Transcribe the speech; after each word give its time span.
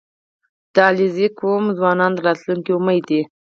•د 0.73 0.75
علیزي 0.87 1.27
قوم 1.39 1.63
ځوانان 1.77 2.11
د 2.15 2.19
راتلونکي 2.27 2.71
امید 2.77 3.03
دي. 3.09 3.21